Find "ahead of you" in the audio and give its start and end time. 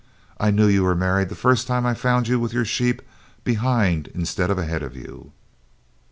4.57-5.31